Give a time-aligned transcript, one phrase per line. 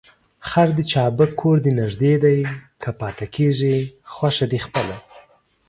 [0.47, 2.37] خر دي چابک کور دي نژدې دى،
[2.81, 3.75] که پاته کېږې
[4.13, 4.97] خوښه دي خپله.